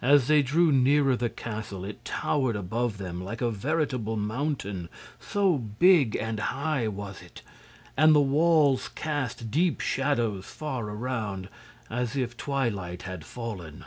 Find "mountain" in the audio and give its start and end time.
4.16-4.88